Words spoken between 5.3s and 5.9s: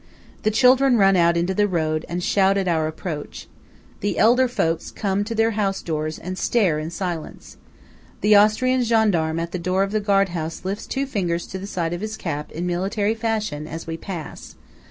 their house